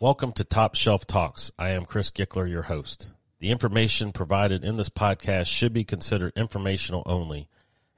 Welcome 0.00 0.32
to 0.32 0.44
Top 0.44 0.74
Shelf 0.74 1.06
Talks. 1.06 1.52
I 1.58 1.70
am 1.70 1.84
Chris 1.84 2.10
Gickler, 2.10 2.50
your 2.50 2.62
host. 2.62 3.12
The 3.38 3.50
information 3.50 4.10
provided 4.10 4.64
in 4.64 4.76
this 4.76 4.88
podcast 4.88 5.46
should 5.46 5.72
be 5.72 5.84
considered 5.84 6.32
informational 6.34 7.04
only 7.06 7.48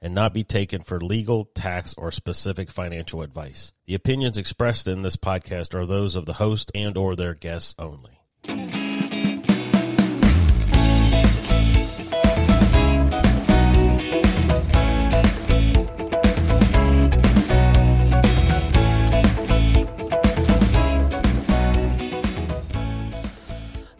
and 0.01 0.13
not 0.13 0.33
be 0.33 0.43
taken 0.43 0.81
for 0.81 0.99
legal, 0.99 1.45
tax, 1.45 1.95
or 1.97 2.11
specific 2.11 2.69
financial 2.69 3.23
advice. 3.23 3.71
The 3.87 3.95
opinions 3.95 4.37
expressed 4.37 4.87
in 4.87 5.01
this 5.01 5.15
podcast 5.15 5.73
are 5.73 5.87
those 5.87 6.15
of 6.15 6.25
the 6.25 6.33
host 6.33 6.71
and 6.75 6.95
or 6.95 7.15
their 7.15 7.33
guests 7.33 7.73
only. 7.79 8.14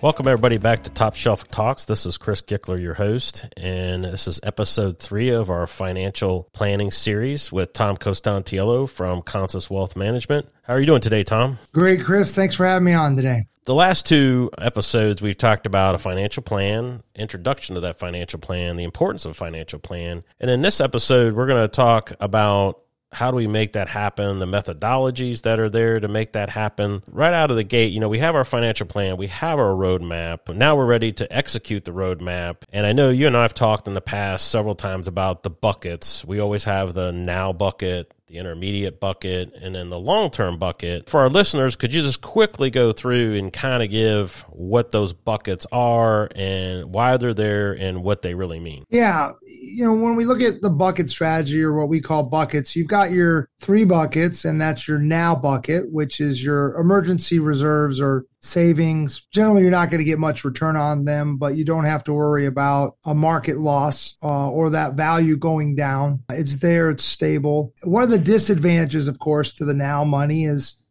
Welcome, 0.06 0.28
everybody, 0.28 0.60
back 0.60 0.84
to 0.84 0.92
Top 0.92 1.16
Shelf 1.16 1.50
Talks. 1.50 1.86
This 1.86 2.06
is 2.06 2.20
Chris 2.20 2.44
Gickler, 2.44 2.80
your 2.80 2.94
host, 2.94 3.48
and 3.58 4.06
this 4.06 4.28
is 4.28 4.40
episode 4.44 5.00
three 5.00 5.30
of 5.30 5.50
our 5.50 5.66
financial 5.66 6.48
planning 6.54 6.92
series 6.92 7.52
with 7.52 7.74
Tom 7.74 7.98
Costantiello 7.98 8.88
from 8.88 9.24
Consus 9.24 9.68
Wealth 9.68 9.96
Management. 9.96 10.48
How 10.62 10.76
are 10.76 10.80
you 10.80 10.86
doing 10.86 11.02
today, 11.02 11.24
Tom? 11.24 11.58
Great, 11.74 12.04
Chris. 12.04 12.36
Thanks 12.36 12.54
for 12.54 12.68
having 12.68 12.86
me 12.86 12.94
on 12.94 13.16
today. 13.16 13.48
The 13.64 13.74
last 13.74 14.06
two 14.06 14.52
episodes, 14.60 15.24
we've 15.24 15.36
talked 15.36 15.66
about 15.66 15.96
a 15.96 15.98
financial 15.98 16.44
plan, 16.44 17.02
introduction 17.16 17.74
to 17.74 17.82
that 17.82 17.98
financial 17.98 18.38
plan, 18.38 18.76
the 18.76 18.84
importance 18.84 19.26
of 19.26 19.32
a 19.32 19.34
financial 19.34 19.80
plan. 19.80 20.24
And 20.40 20.52
in 20.52 20.62
this 20.62 20.80
episode, 20.80 21.34
we're 21.34 21.48
going 21.48 21.64
to 21.64 21.68
talk 21.68 22.14
about 22.20 22.85
how 23.16 23.32
do 23.32 23.38
we 23.38 23.48
make 23.48 23.74
that 23.74 23.88
happen? 23.88 24.40
The 24.40 24.46
methodologies 24.46 25.44
that 25.44 25.58
are 25.58 25.70
there 25.70 26.00
to 26.00 26.08
make 26.08 26.34
that 26.34 26.50
happen. 26.50 27.02
Right 27.10 27.34
out 27.34 27.50
of 27.50 27.58
the 27.58 27.64
gate, 27.64 27.94
you 27.94 28.00
know, 28.02 28.10
we 28.10 28.20
have 28.20 28.36
our 28.36 28.44
financial 28.44 28.86
plan, 28.88 29.16
we 29.16 29.28
have 29.28 29.58
our 29.58 29.74
roadmap. 29.74 30.54
Now 30.54 30.76
we're 30.76 30.86
ready 30.86 31.14
to 31.14 31.34
execute 31.36 31.86
the 31.86 31.92
roadmap. 31.92 32.64
And 32.74 32.86
I 32.86 32.92
know 32.92 33.10
you 33.10 33.28
and 33.28 33.38
I 33.38 33.44
have 33.44 33.54
talked 33.54 33.88
in 33.88 33.94
the 33.94 34.02
past 34.02 34.52
several 34.52 34.76
times 34.76 35.08
about 35.08 35.44
the 35.44 35.50
buckets. 35.50 36.26
We 36.26 36.40
always 36.40 36.66
have 36.66 36.94
the 36.94 37.12
now 37.14 37.54
bucket, 37.54 38.14
the 38.28 38.38
intermediate 38.38 39.00
bucket, 39.00 39.54
and 39.62 39.74
then 39.74 39.90
the 39.90 40.00
long 40.00 40.32
term 40.32 40.58
bucket. 40.58 41.10
For 41.10 41.22
our 41.22 41.30
listeners, 41.30 41.76
could 41.76 41.94
you 41.94 42.02
just 42.02 42.22
quickly 42.22 42.70
go 42.70 42.92
through 42.92 43.36
and 43.36 43.54
kind 43.54 43.82
of 43.82 43.90
give 43.90 44.42
what 44.50 44.92
those 44.92 45.14
buckets 45.14 45.66
are 45.72 46.30
and 46.36 46.92
why 46.92 47.18
they're 47.18 47.34
there 47.34 47.74
and 47.74 48.04
what 48.04 48.24
they 48.24 48.34
really 48.34 48.60
mean? 48.60 48.86
Yeah. 48.90 49.32
You 49.76 49.84
know, 49.84 49.94
when 49.94 50.16
we 50.16 50.24
look 50.24 50.42
at 50.42 50.62
the 50.62 50.70
bucket 50.70 51.10
strategy 51.10 51.62
or 51.62 51.74
what 51.74 51.90
we 51.90 52.00
call 52.00 52.24
buckets, 52.24 52.78
you've 52.78 52.88
got 52.88 53.12
your 53.12 53.50
three 53.60 53.84
buckets, 53.84 54.46
and 54.46 54.60
that's 54.62 54.88
your 54.88 55.00
now 55.00 55.36
bucket, 55.36 55.92
which 55.92 56.22
is 56.22 56.42
your 56.42 56.80
emergency 56.80 57.40
reserves 57.40 58.00
or 58.00 58.26
savings. 58.40 59.28
Generally, 59.34 59.64
you're 59.64 59.72
not 59.72 59.90
going 59.90 60.00
to 60.00 60.06
get 60.06 60.18
much 60.18 60.46
return 60.46 60.78
on 60.78 61.04
them, 61.04 61.36
but 61.36 61.58
you 61.58 61.66
don't 61.66 61.84
have 61.84 62.06
to 62.06 62.14
worry 62.14 62.46
about 62.46 62.96
a 63.06 63.14
market 63.14 63.58
loss 63.58 64.16
uh, 64.24 64.50
or 64.50 64.70
that 64.70 64.94
value 64.94 65.36
going 65.36 65.76
down. 65.76 66.24
It's 66.30 66.56
there, 66.58 66.90
it's 66.90 67.04
stable. 67.04 67.74
One 67.84 68.04
of 68.04 68.10
the 68.10 68.18
disadvantages, 68.18 69.10
of 69.10 69.20
course, 69.20 69.52
to 69.56 69.66
the 69.66 69.74
now 69.74 70.06
money 70.06 70.46
is 70.46 70.82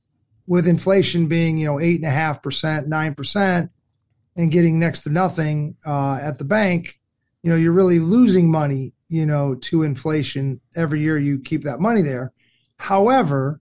with 0.47 0.67
inflation 0.67 1.27
being, 1.27 1.57
you 1.57 1.65
know, 1.65 1.81
eight 1.81 2.01
and 2.03 2.09
a 2.09 2.11
half 2.11 2.43
percent, 2.43 2.87
nine 2.87 3.15
percent, 3.15 3.71
and 4.37 4.53
getting 4.53 4.79
next 4.79 5.03
to 5.03 5.11
nothing 5.11 5.77
uh, 5.87 6.19
at 6.21 6.37
the 6.37 6.45
bank, 6.45 6.98
you 7.45 7.50
know, 7.50 7.56
you're 7.56 7.73
really 7.73 7.98
losing 7.98 8.50
money, 8.50 8.95
you 9.09 9.27
know, 9.27 9.55
to 9.55 9.83
inflation 9.83 10.62
every 10.77 11.00
year 11.00 11.19
you 11.19 11.39
keep 11.39 11.62
that 11.64 11.78
money 11.78 12.01
there. 12.01 12.33
However, 12.78 13.61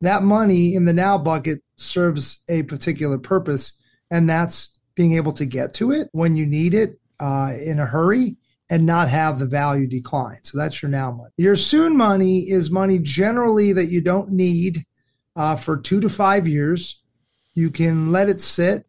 that 0.00 0.22
money 0.22 0.74
in 0.74 0.86
the 0.86 0.94
now 0.94 1.18
bucket 1.18 1.62
serves 1.76 2.42
a 2.48 2.62
particular 2.62 3.18
purpose, 3.18 3.78
and 4.10 4.30
that's 4.30 4.70
being 4.94 5.12
able 5.12 5.32
to 5.32 5.44
get 5.44 5.74
to 5.74 5.92
it 5.92 6.08
when 6.12 6.36
you 6.36 6.46
need 6.46 6.72
it 6.72 6.98
uh, 7.20 7.52
in 7.62 7.78
a 7.78 7.84
hurry 7.84 8.36
and 8.70 8.86
not 8.86 9.10
have 9.10 9.38
the 9.38 9.46
value 9.46 9.86
decline. 9.86 10.42
So 10.42 10.56
that's 10.56 10.80
your 10.80 10.90
now 10.90 11.10
money. 11.10 11.30
Your 11.36 11.56
soon 11.56 11.98
money 11.98 12.48
is 12.48 12.70
money 12.70 12.98
generally 12.98 13.74
that 13.74 13.90
you 13.90 14.00
don't 14.00 14.30
need 14.30 14.86
uh, 15.36 15.56
for 15.56 15.76
two 15.76 16.00
to 16.00 16.08
five 16.08 16.48
years. 16.48 17.02
You 17.52 17.70
can 17.70 18.10
let 18.10 18.30
it 18.30 18.40
sit. 18.40 18.86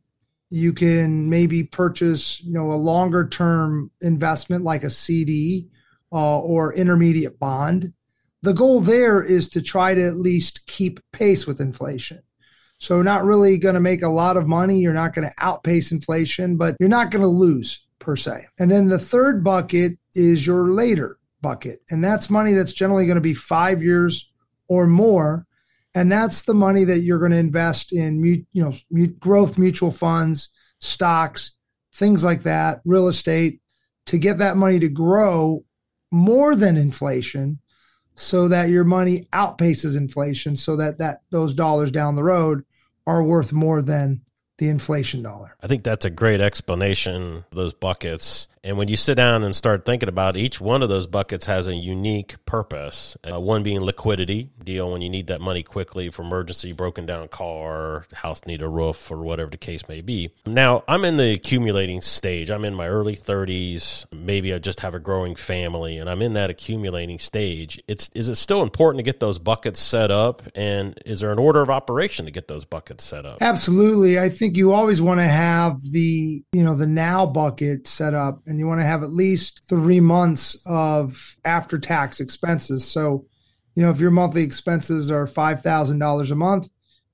You 0.50 0.74
can 0.74 1.30
maybe 1.30 1.64
purchase, 1.64 2.44
you 2.44 2.54
know, 2.54 2.72
a 2.72 2.74
longer 2.74 3.28
term 3.28 3.92
investment 4.02 4.64
like 4.64 4.84
a 4.84 4.90
CD 4.90 5.70
uh, 6.12 6.40
or 6.40 6.74
intermediate 6.74 7.40
bond. 7.40 7.94
The 8.42 8.54
goal 8.54 8.82
there 8.82 9.22
is 9.22 9.50
to 9.50 9.62
try 9.62 9.94
to 9.94 10.08
at 10.08 10.16
least 10.16 10.66
keep 10.66 11.00
pace 11.12 11.46
with 11.46 11.62
inflation. 11.62 12.22
So, 12.78 13.02
not 13.02 13.26
really 13.26 13.58
going 13.58 13.76
to 13.76 13.82
make 13.82 14.02
a 14.02 14.10
lot 14.10 14.38
of 14.38 14.48
money. 14.48 14.80
You're 14.80 14.94
not 14.94 15.14
going 15.14 15.28
to 15.28 15.36
outpace 15.44 15.92
inflation, 15.92 16.56
but 16.56 16.78
you're 16.80 16.88
not 16.88 17.12
going 17.12 17.22
to 17.22 17.28
lose 17.28 17.86
per 18.00 18.16
se. 18.16 18.46
And 18.58 18.72
then 18.72 18.88
the 18.88 18.98
third 18.98 19.44
bucket 19.44 19.94
is 20.16 20.48
your 20.48 20.72
later 20.72 21.18
bucket. 21.42 21.82
And 21.90 22.04
that's 22.04 22.30
money 22.30 22.54
that's 22.54 22.74
generally 22.74 23.06
going 23.06 23.16
to 23.16 23.22
be 23.22 23.34
five 23.34 23.84
years 23.84 24.32
or 24.68 24.88
more. 24.88 25.46
And 25.96 26.12
that's 26.12 26.44
the 26.44 26.54
money 26.54 26.84
that 26.86 27.00
you're 27.00 27.20
going 27.20 27.32
to 27.32 27.38
invest 27.38 27.94
in, 27.94 28.24
you 28.24 28.46
know, 28.54 28.74
growth 29.20 29.58
mutual 29.58 29.92
funds, 29.92 30.50
stocks, 30.80 31.54
things 31.94 32.24
like 32.24 32.44
that, 32.44 32.80
real 32.86 33.08
estate 33.08 33.62
to 34.06 34.18
get 34.18 34.40
that 34.40 34.58
money 34.58 34.80
to 34.80 34.90
grow 34.90 35.64
more 36.12 36.56
than 36.56 36.78
inflation 36.78 37.60
so 38.16 38.48
that 38.50 38.70
your 38.70 38.84
money 38.84 39.28
outpaces 39.32 39.96
inflation 39.96 40.56
so 40.56 40.76
that 40.76 40.98
that 40.98 41.22
those 41.30 41.54
dollars 41.54 41.92
down 41.92 42.16
the 42.16 42.24
road 42.24 42.64
are 43.08 43.24
worth 43.24 43.54
more 43.54 43.82
than 43.82 44.22
the 44.58 44.68
inflation 44.68 45.24
dollar. 45.24 45.56
I 45.64 45.68
think 45.68 45.84
that's 45.84 46.06
a 46.06 46.10
great 46.10 46.42
explanation 46.42 47.46
those 47.52 47.74
buckets. 47.74 48.49
And 48.70 48.78
when 48.78 48.88
you 48.88 48.98
sit 48.98 49.16
down 49.16 49.44
and 49.44 49.56
start 49.56 49.84
thinking 49.84 50.10
about 50.10 50.38
it, 50.38 50.42
each 50.42 50.62
one 50.62 50.84
of 50.84 50.90
those 50.90 51.08
buckets 51.08 51.48
has 51.48 51.66
a 51.66 51.74
unique 51.74 52.36
purpose. 52.46 53.18
Uh, 53.28 53.40
one 53.40 53.64
being 53.64 53.80
liquidity 53.80 54.52
deal 54.64 54.92
when 54.92 55.02
you 55.02 55.10
need 55.10 55.26
that 55.26 55.42
money 55.42 55.64
quickly 55.64 56.12
for 56.12 56.22
emergency, 56.22 56.72
broken 56.72 57.08
down 57.08 57.30
car, 57.30 58.06
house 58.14 58.42
need 58.46 58.62
a 58.62 58.70
roof, 58.70 59.10
or 59.10 59.24
whatever 59.24 59.50
the 59.50 59.58
case 59.58 59.90
may 59.90 60.02
be. 60.02 60.32
Now 60.46 60.84
I'm 60.88 61.04
in 61.04 61.18
the 61.18 61.32
accumulating 61.32 62.00
stage. 62.02 62.52
I'm 62.52 62.64
in 62.64 62.76
my 62.76 62.88
early 62.88 63.16
30s. 63.16 64.06
Maybe 64.14 64.54
I 64.54 64.60
just 64.60 64.82
have 64.82 64.94
a 64.94 65.00
growing 65.00 65.34
family, 65.34 65.98
and 65.98 66.08
I'm 66.08 66.22
in 66.22 66.34
that 66.34 66.52
accumulating 66.52 67.18
stage. 67.18 67.82
It's 67.88 68.12
is 68.14 68.30
it 68.30 68.36
still 68.36 68.62
important 68.62 69.00
to 69.00 69.04
get 69.04 69.20
those 69.20 69.40
buckets 69.40 69.80
set 69.80 70.12
up? 70.12 70.44
And 70.54 70.96
is 71.08 71.22
there 71.22 71.32
an 71.32 71.40
order 71.40 71.62
of 71.62 71.72
operation 71.72 72.26
to 72.26 72.32
get 72.32 72.48
those 72.48 72.66
buckets 72.66 73.04
set 73.04 73.26
up? 73.26 73.40
Absolutely. 73.42 74.20
I 74.20 74.30
think 74.30 74.58
you 74.58 74.74
always 74.74 75.02
want 75.02 75.22
to 75.22 75.28
have 75.28 75.82
the 75.92 76.44
you 76.52 76.64
know 76.64 76.76
the 76.76 76.86
now 76.86 77.26
bucket 77.26 77.88
set 77.88 78.14
up 78.14 78.44
and 78.46 78.59
you 78.60 78.68
want 78.68 78.82
to 78.82 78.86
have 78.86 79.04
at 79.04 79.12
least 79.12 79.68
three 79.68 80.00
months 80.00 80.58
of 80.66 81.38
after 81.46 81.80
tax 81.80 82.20
expenses. 82.20 82.86
So, 82.86 83.26
you 83.76 83.84
know, 83.84 83.92
if 83.92 84.00
your 84.00 84.12
monthly 84.12 84.44
expenses 84.44 85.10
are 85.12 85.26
$5,000 85.26 86.32
a 86.32 86.36
month, 86.36 86.70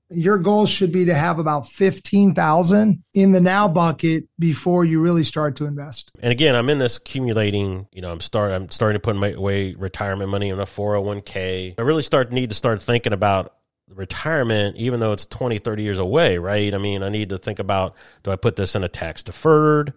your 0.09 0.38
goal 0.38 0.66
should 0.66 0.91
be 0.91 1.06
to 1.06 1.16
have 1.16 1.39
about 1.39 1.67
15,000 1.67 3.03
in 3.13 3.31
the 3.31 3.41
now 3.41 3.67
bucket 3.67 4.25
before 4.38 4.85
you 4.85 5.01
really 5.01 5.23
start 5.23 5.56
to 5.57 5.66
invest. 5.66 6.11
And 6.19 6.31
again, 6.31 6.56
I'm 6.56 6.69
in 6.69 6.78
this 6.78 6.97
accumulating, 6.97 7.88
you 7.91 8.01
know, 8.01 8.12
I'm 8.12 8.19
start 8.19 8.51
I'm 8.51 8.69
starting 8.69 8.95
to 8.95 9.00
put 9.00 9.16
my 9.16 9.31
away 9.31 9.73
retirement 9.73 10.29
money 10.29 10.50
in 10.50 10.59
a 10.59 10.66
401k. 10.66 11.75
I 11.77 11.81
really 11.81 12.03
start 12.03 12.31
need 12.31 12.50
to 12.50 12.56
start 12.56 12.81
thinking 12.81 13.13
about 13.13 13.56
retirement 13.94 14.75
even 14.77 15.00
though 15.00 15.12
it's 15.12 15.27
20 15.27 15.59
30 15.59 15.83
years 15.83 16.00
away 16.00 16.39
right 16.39 16.73
i 16.73 16.77
mean 16.77 17.03
i 17.03 17.07
need 17.07 17.29
to 17.29 17.38
think 17.38 17.59
about 17.59 17.95
do 18.23 18.31
i 18.31 18.35
put 18.35 18.56
this 18.56 18.75
in 18.75 18.83
a 18.83 18.89
tax 18.89 19.22
deferred 19.22 19.94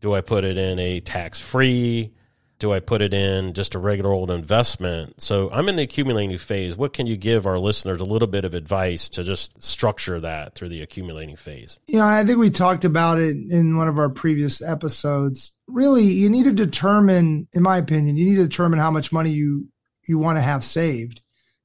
do 0.00 0.14
I 0.14 0.20
put 0.20 0.44
it 0.44 0.56
in 0.56 0.78
a 0.78 1.00
tax 1.00 1.40
free? 1.40 2.12
Do 2.58 2.72
I 2.72 2.80
put 2.80 3.02
it 3.02 3.14
in 3.14 3.54
just 3.54 3.76
a 3.76 3.78
regular 3.78 4.10
old 4.10 4.32
investment? 4.32 5.22
So 5.22 5.48
I'm 5.52 5.68
in 5.68 5.76
the 5.76 5.84
accumulating 5.84 6.36
phase. 6.38 6.76
What 6.76 6.92
can 6.92 7.06
you 7.06 7.16
give 7.16 7.46
our 7.46 7.58
listeners 7.58 8.00
a 8.00 8.04
little 8.04 8.26
bit 8.26 8.44
of 8.44 8.52
advice 8.52 9.08
to 9.10 9.22
just 9.22 9.62
structure 9.62 10.18
that 10.18 10.56
through 10.56 10.70
the 10.70 10.82
accumulating 10.82 11.36
phase? 11.36 11.78
You 11.86 11.98
know, 11.98 12.06
I 12.06 12.24
think 12.24 12.38
we 12.38 12.50
talked 12.50 12.84
about 12.84 13.18
it 13.18 13.36
in 13.50 13.76
one 13.76 13.86
of 13.86 13.98
our 13.98 14.08
previous 14.08 14.60
episodes. 14.60 15.52
Really, 15.68 16.02
you 16.02 16.28
need 16.28 16.44
to 16.44 16.52
determine, 16.52 17.46
in 17.52 17.62
my 17.62 17.76
opinion, 17.76 18.16
you 18.16 18.24
need 18.24 18.36
to 18.36 18.48
determine 18.48 18.80
how 18.80 18.90
much 18.90 19.12
money 19.12 19.30
you 19.30 19.68
you 20.08 20.18
want 20.18 20.38
to 20.38 20.42
have 20.42 20.64
saved. 20.64 21.20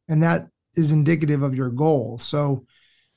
And 0.07 0.21
that 0.21 0.47
is 0.75 0.91
indicative 0.91 1.41
of 1.41 1.55
your 1.55 1.69
goal. 1.69 2.19
So 2.19 2.65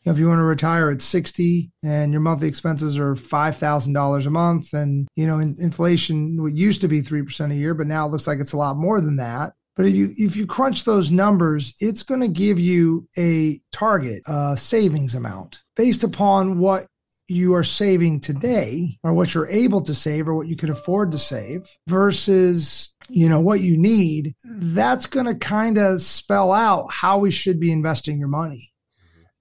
know, 0.07 0.13
if 0.13 0.19
you 0.19 0.29
want 0.29 0.39
to 0.39 0.45
retire 0.45 0.91
at 0.91 1.03
60 1.03 1.71
and 1.83 2.13
your 2.13 2.21
monthly 2.21 2.49
expenses 2.49 2.99
are 2.99 3.15
$5,000 3.15 4.27
a 4.27 4.31
month 4.31 4.73
and, 4.73 5.09
you 5.17 5.27
know, 5.27 5.39
in, 5.39 5.57
inflation 5.59 6.57
used 6.57 6.81
to 6.81 6.89
be 6.89 7.03
3% 7.03 7.51
a 7.51 7.55
year, 7.55 7.75
but 7.75 7.87
now 7.87 8.07
it 8.07 8.11
looks 8.11 8.27
like 8.27 8.39
it's 8.39 8.53
a 8.53 8.59
lot 8.59 8.77
more 8.77 9.01
than 9.01 9.17
that. 9.17 9.53
But 9.75 9.85
if 9.85 9.95
you 9.95 10.11
if 10.17 10.37
you 10.37 10.47
crunch 10.47 10.85
those 10.85 11.11
numbers, 11.11 11.75
it's 11.81 12.03
going 12.03 12.23
to 12.23 12.29
give 12.29 12.59
you 12.59 13.07
a 13.19 13.61
target 13.73 14.23
uh, 14.27 14.57
savings 14.57 15.15
amount 15.15 15.61
based 15.77 16.03
upon 16.03 16.59
what 16.59 16.87
you 17.29 17.55
are 17.55 17.63
saving 17.63 18.21
today 18.21 18.99
or 19.03 19.13
what 19.13 19.35
you're 19.35 19.51
able 19.51 19.83
to 19.83 19.95
save 19.95 20.29
or 20.29 20.35
what 20.35 20.47
you 20.47 20.57
can 20.57 20.71
afford 20.71 21.13
to 21.13 21.19
save 21.19 21.69
versus 21.89 22.95
you 23.09 23.29
know 23.29 23.41
what 23.41 23.61
you 23.61 23.77
need 23.77 24.35
that's 24.45 25.07
going 25.07 25.27
to 25.27 25.35
kind 25.35 25.77
of 25.77 26.01
spell 26.01 26.53
out 26.53 26.87
how 26.91 27.19
we 27.19 27.31
should 27.31 27.59
be 27.59 27.73
investing 27.73 28.19
your 28.19 28.29
money 28.29 28.73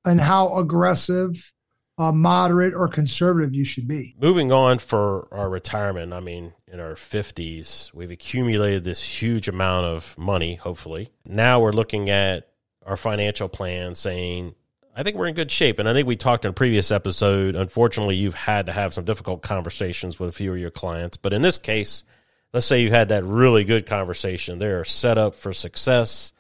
and 0.06 0.22
how 0.22 0.58
aggressive 0.58 1.52
uh, 1.98 2.12
moderate 2.12 2.74
or 2.74 2.88
conservative 2.88 3.54
you 3.54 3.64
should 3.64 3.88
be. 3.88 4.16
Moving 4.20 4.52
on 4.52 4.80
for 4.80 5.28
our 5.32 5.50
retirement, 5.50 6.14
I 6.14 6.20
mean, 6.20 6.54
in 6.68 6.80
our 6.80 6.94
50s, 6.94 7.94
we've 7.94 8.12
accumulated 8.12 8.84
this 8.84 9.02
huge 9.02 9.48
amount 9.48 9.86
of 9.86 10.18
money, 10.18 10.56
hopefully. 10.56 11.12
Now 11.26 11.62
we're 11.62 11.72
looking 11.72 12.10
at 12.10 12.50
our 12.86 12.98
financial 12.98 13.48
plan 13.48 13.96
saying, 13.96 14.56
I 14.96 15.04
think 15.04 15.18
we're 15.18 15.28
in 15.28 15.36
good 15.36 15.52
shape. 15.52 15.80
And 15.80 15.90
I 15.90 15.94
think 15.94 16.08
we 16.08 16.16
talked 16.16 16.46
in 16.46 16.50
a 16.50 16.54
previous 16.54 16.92
episode. 16.92 17.56
Unfortunately, 17.56 18.16
you've 18.16 18.36
had 18.36 18.68
to 18.68 18.72
have 18.72 18.94
some 18.94 19.04
difficult 19.04 19.42
conversations 19.42 20.20
with 20.20 20.30
a 20.30 20.32
few 20.32 20.54
of 20.54 20.60
your 20.60 20.72
clients. 20.72 21.18
But 21.18 21.34
in 21.34 21.42
this 21.42 21.58
case, 21.58 22.06
let's 22.54 22.66
say 22.66 22.82
you 22.82 22.92
had 22.92 23.10
that 23.10 23.26
really 23.26 23.66
good 23.66 23.86
conversation. 23.86 24.60
They're 24.60 24.86
set 24.86 25.18
up 25.18 25.36
for 25.36 25.52
success. 25.52 26.32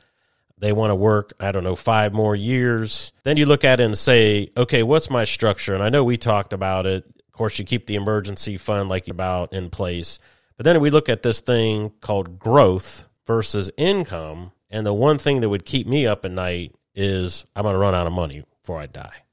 They 0.57 0.72
want 0.72 0.92
to 0.92 0.96
work, 0.96 1.34
I 1.40 1.52
don't 1.52 1.63
know, 1.63 1.75
five 1.75 2.13
more 2.13 2.36
years. 2.36 3.12
Then 3.24 3.38
you 3.38 3.46
look 3.46 3.63
at 3.63 3.80
it 3.80 3.84
and 3.84 3.98
say, 3.98 4.52
okay, 4.56 4.84
what's 4.84 5.10
my 5.10 5.25
structure? 5.25 5.74
And 5.74 5.84
I 5.84 5.90
know 5.90 6.04
we 6.04 6.18
talked 6.18 6.54
about 6.54 6.86
it. 6.86 7.06
Of 7.28 7.34
course, 7.34 7.60
you 7.60 7.66
keep 7.66 7.88
the 7.88 7.96
emergency 7.96 8.56
fund 8.57 8.88
like 8.88 9.07
about 9.07 9.52
in 9.52 9.69
place. 9.69 10.19
But 10.57 10.63
then 10.63 10.80
we 10.80 10.90
look 10.90 11.10
at 11.10 11.24
this 11.24 11.42
thing 11.42 11.92
called 12.00 12.40
growth 12.40 13.06
versus 13.28 13.69
income. 13.78 14.54
And 14.69 14.86
the 14.86 14.94
one 14.94 15.18
thing 15.18 15.42
that 15.42 15.50
would 15.50 15.66
keep 15.66 15.88
me 15.88 16.07
up 16.07 16.24
at 16.24 16.31
night 16.31 16.74
is 16.94 17.46
I'm 17.56 17.63
going 17.63 17.74
to 17.74 17.80
run 17.80 17.94
out 17.94 18.08
of 18.08 18.13
money 18.13 18.44
before 18.62 18.80
I 18.80 18.86
die. 18.86 19.24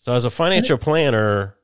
So, 0.00 0.12
as 0.14 0.24
a 0.24 0.30
financial 0.30 0.78
planner, 0.78 1.54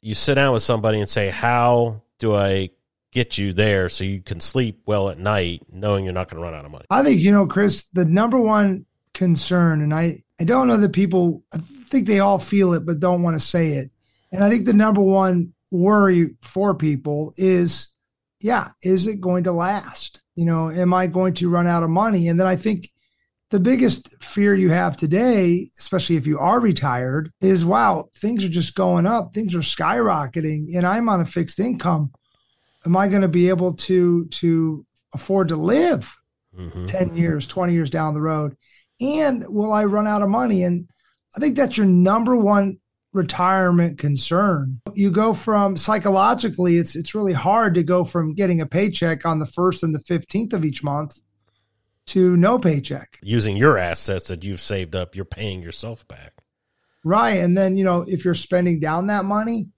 you 0.00 0.14
sit 0.14 0.34
down 0.34 0.52
with 0.52 0.62
somebody 0.62 0.98
and 0.98 1.08
say, 1.08 1.30
How 1.30 2.02
do 2.18 2.34
I 2.34 2.70
get 3.12 3.38
you 3.38 3.52
there 3.52 3.88
so 3.88 4.04
you 4.04 4.20
can 4.20 4.40
sleep 4.40 4.82
well 4.86 5.08
at 5.08 5.18
night 5.18 5.62
knowing 5.72 6.04
you're 6.04 6.12
not 6.12 6.28
going 6.28 6.40
to 6.40 6.44
run 6.44 6.54
out 6.54 6.64
of 6.64 6.70
money? 6.70 6.84
I 6.90 7.02
think, 7.02 7.20
you 7.20 7.32
know, 7.32 7.46
Chris, 7.46 7.84
the 7.92 8.04
number 8.04 8.38
one 8.40 8.86
concern, 9.14 9.80
and 9.80 9.92
I, 9.92 10.22
I 10.40 10.44
don't 10.44 10.68
know 10.68 10.76
that 10.76 10.92
people, 10.92 11.42
I 11.52 11.58
think 11.58 12.06
they 12.06 12.20
all 12.20 12.38
feel 12.38 12.72
it, 12.72 12.86
but 12.86 13.00
don't 13.00 13.22
want 13.22 13.36
to 13.36 13.44
say 13.44 13.72
it. 13.72 13.90
And 14.32 14.44
I 14.44 14.48
think 14.48 14.64
the 14.64 14.72
number 14.72 15.00
one 15.00 15.48
worry 15.70 16.34
for 16.40 16.74
people 16.74 17.32
is, 17.36 17.88
yeah, 18.40 18.68
is 18.82 19.06
it 19.06 19.20
going 19.20 19.44
to 19.44 19.52
last? 19.52 20.22
You 20.36 20.44
know, 20.44 20.70
am 20.70 20.94
I 20.94 21.06
going 21.06 21.34
to 21.34 21.50
run 21.50 21.66
out 21.66 21.82
of 21.82 21.90
money? 21.90 22.28
And 22.28 22.38
then 22.38 22.46
I 22.46 22.56
think 22.56 22.90
the 23.50 23.60
biggest 23.60 24.22
fear 24.22 24.54
you 24.54 24.70
have 24.70 24.96
today, 24.96 25.68
especially 25.78 26.16
if 26.16 26.26
you 26.26 26.38
are 26.38 26.60
retired, 26.60 27.32
is 27.40 27.64
wow, 27.64 28.08
things 28.16 28.44
are 28.44 28.48
just 28.48 28.76
going 28.76 29.06
up, 29.06 29.34
things 29.34 29.56
are 29.56 29.60
skyrocketing, 29.60 30.76
and 30.76 30.86
I'm 30.86 31.08
on 31.08 31.20
a 31.20 31.26
fixed 31.26 31.58
income 31.58 32.12
am 32.86 32.96
I 32.96 33.08
going 33.08 33.22
to 33.22 33.28
be 33.28 33.48
able 33.48 33.74
to 33.74 34.26
to 34.26 34.86
afford 35.14 35.48
to 35.48 35.56
live 35.56 36.16
mm-hmm. 36.56 36.86
10 36.86 37.16
years, 37.16 37.46
20 37.46 37.72
years 37.72 37.90
down 37.90 38.14
the 38.14 38.20
road? 38.20 38.56
And 39.00 39.44
will 39.48 39.72
I 39.72 39.84
run 39.84 40.06
out 40.06 40.22
of 40.22 40.28
money? 40.28 40.62
And 40.62 40.88
I 41.36 41.40
think 41.40 41.56
that's 41.56 41.76
your 41.76 41.86
number 41.86 42.36
one 42.36 42.76
retirement 43.12 43.98
concern. 43.98 44.80
You 44.94 45.10
go 45.10 45.34
from 45.34 45.76
psychologically, 45.76 46.76
it's 46.76 46.94
it's 46.94 47.14
really 47.14 47.32
hard 47.32 47.74
to 47.74 47.82
go 47.82 48.04
from 48.04 48.34
getting 48.34 48.60
a 48.60 48.66
paycheck 48.66 49.26
on 49.26 49.38
the 49.38 49.46
first 49.46 49.82
and 49.82 49.94
the 49.94 49.98
15th 49.98 50.52
of 50.52 50.64
each 50.64 50.82
month 50.84 51.18
to 52.06 52.36
no 52.36 52.58
paycheck. 52.58 53.18
Using 53.22 53.56
your 53.56 53.78
assets 53.78 54.28
that 54.28 54.44
you've 54.44 54.60
saved 54.60 54.94
up, 54.94 55.14
you're 55.14 55.24
paying 55.24 55.62
yourself 55.62 56.06
back. 56.08 56.32
Right. 57.04 57.38
And 57.38 57.56
then, 57.56 57.74
you 57.74 57.84
know, 57.84 58.04
if 58.06 58.24
you're 58.24 58.34
spending 58.34 58.80
down 58.80 59.06
that 59.06 59.24
money, 59.24 59.70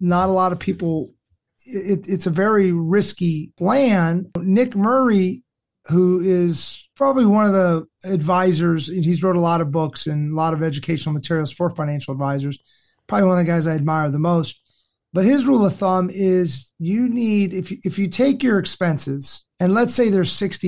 not 0.00 0.28
a 0.28 0.32
lot 0.32 0.52
of 0.52 0.58
people 0.58 1.12
it, 1.66 2.08
it's 2.08 2.26
a 2.26 2.30
very 2.30 2.72
risky 2.72 3.52
plan. 3.56 4.30
Nick 4.38 4.74
Murray, 4.74 5.42
who 5.88 6.20
is 6.20 6.88
probably 6.96 7.26
one 7.26 7.46
of 7.46 7.52
the 7.52 7.86
advisors, 8.04 8.88
he's 8.88 9.22
wrote 9.22 9.36
a 9.36 9.40
lot 9.40 9.60
of 9.60 9.70
books 9.70 10.06
and 10.06 10.32
a 10.32 10.36
lot 10.36 10.54
of 10.54 10.62
educational 10.62 11.14
materials 11.14 11.52
for 11.52 11.70
financial 11.70 12.12
advisors. 12.12 12.58
Probably 13.06 13.28
one 13.28 13.38
of 13.38 13.46
the 13.46 13.50
guys 13.50 13.66
I 13.66 13.74
admire 13.74 14.10
the 14.10 14.18
most. 14.18 14.60
But 15.12 15.24
his 15.24 15.46
rule 15.46 15.66
of 15.66 15.74
thumb 15.74 16.08
is 16.12 16.70
you 16.78 17.08
need 17.08 17.52
if 17.52 17.70
you, 17.70 17.78
if 17.84 17.98
you 17.98 18.08
take 18.08 18.42
your 18.42 18.58
expenses 18.58 19.44
and 19.58 19.74
let's 19.74 19.94
say 19.94 20.10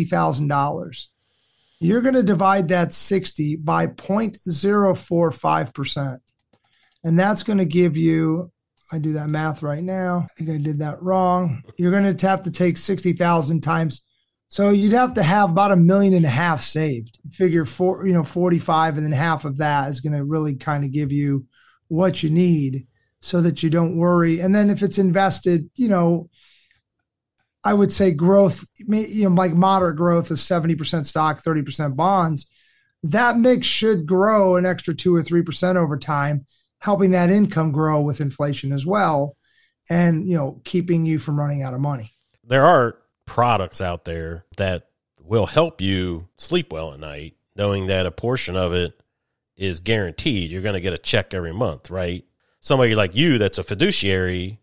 thousand 0.04 0.48
dollars, 0.48 1.10
you're 1.80 2.00
going 2.00 2.14
to 2.14 2.22
divide 2.22 2.68
that 2.68 2.92
sixty 2.92 3.56
by 3.56 3.86
0.045 3.86 5.74
percent, 5.74 6.20
and 7.04 7.18
that's 7.18 7.42
going 7.44 7.58
to 7.58 7.64
give 7.64 7.96
you 7.96 8.51
I 8.92 8.98
do 8.98 9.14
that 9.14 9.30
math 9.30 9.62
right 9.62 9.82
now. 9.82 10.26
I 10.30 10.34
think 10.36 10.50
I 10.50 10.58
did 10.58 10.78
that 10.80 11.02
wrong. 11.02 11.62
You're 11.78 11.90
going 11.90 12.14
to 12.16 12.28
have 12.28 12.42
to 12.42 12.50
take 12.50 12.76
60,000 12.76 13.60
times. 13.62 14.02
So 14.48 14.68
you'd 14.68 14.92
have 14.92 15.14
to 15.14 15.22
have 15.22 15.50
about 15.50 15.72
a 15.72 15.76
million 15.76 16.12
and 16.12 16.26
a 16.26 16.30
half 16.30 16.60
saved. 16.60 17.18
Figure 17.30 17.64
four, 17.64 18.06
you 18.06 18.12
know, 18.12 18.22
45 18.22 18.98
and 18.98 19.06
then 19.06 19.12
half 19.12 19.46
of 19.46 19.56
that 19.56 19.88
is 19.88 20.02
going 20.02 20.12
to 20.12 20.24
really 20.24 20.56
kind 20.56 20.84
of 20.84 20.92
give 20.92 21.10
you 21.10 21.46
what 21.88 22.22
you 22.22 22.28
need 22.28 22.86
so 23.20 23.40
that 23.40 23.62
you 23.62 23.70
don't 23.70 23.96
worry. 23.96 24.40
And 24.40 24.54
then 24.54 24.68
if 24.68 24.82
it's 24.82 24.98
invested, 24.98 25.70
you 25.74 25.88
know, 25.88 26.28
I 27.64 27.72
would 27.72 27.92
say 27.92 28.10
growth, 28.10 28.64
you 28.76 29.30
know, 29.30 29.34
like 29.34 29.54
moderate 29.54 29.96
growth 29.96 30.30
is 30.30 30.40
70% 30.40 31.06
stock, 31.06 31.42
30% 31.42 31.96
bonds. 31.96 32.46
That 33.04 33.38
mix 33.38 33.66
should 33.66 34.04
grow 34.04 34.56
an 34.56 34.66
extra 34.66 34.94
two 34.94 35.14
or 35.14 35.22
3% 35.22 35.76
over 35.76 35.96
time 35.96 36.44
helping 36.82 37.10
that 37.10 37.30
income 37.30 37.70
grow 37.70 38.00
with 38.00 38.20
inflation 38.20 38.72
as 38.72 38.84
well 38.84 39.36
and 39.88 40.28
you 40.28 40.36
know 40.36 40.60
keeping 40.64 41.06
you 41.06 41.18
from 41.18 41.38
running 41.38 41.62
out 41.62 41.74
of 41.74 41.80
money. 41.80 42.12
There 42.44 42.66
are 42.66 42.98
products 43.24 43.80
out 43.80 44.04
there 44.04 44.44
that 44.56 44.88
will 45.20 45.46
help 45.46 45.80
you 45.80 46.28
sleep 46.36 46.72
well 46.72 46.92
at 46.92 46.98
night 46.98 47.36
knowing 47.54 47.86
that 47.86 48.04
a 48.04 48.10
portion 48.10 48.56
of 48.56 48.72
it 48.72 49.00
is 49.56 49.78
guaranteed. 49.78 50.50
You're 50.50 50.62
going 50.62 50.74
to 50.74 50.80
get 50.80 50.92
a 50.92 50.98
check 50.98 51.32
every 51.32 51.52
month 51.52 51.88
right? 51.88 52.24
Somebody 52.60 52.94
like 52.96 53.14
you 53.14 53.38
that's 53.38 53.58
a 53.58 53.64
fiduciary 53.64 54.58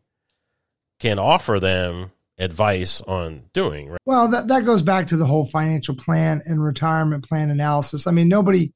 can 0.99 1.19
offer 1.19 1.59
them 1.59 2.11
advice 2.37 3.01
on 3.01 3.43
doing 3.53 3.89
right? 3.89 3.99
well 4.05 4.27
that, 4.27 4.47
that 4.47 4.65
goes 4.65 4.81
back 4.81 5.07
to 5.07 5.17
the 5.17 5.25
whole 5.25 5.45
financial 5.45 5.95
plan 5.95 6.41
and 6.45 6.61
retirement 6.61 7.27
plan 7.27 7.49
analysis. 7.49 8.07
I 8.07 8.11
mean 8.11 8.27
nobody 8.27 8.73